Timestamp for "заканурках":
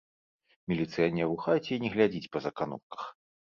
2.49-3.01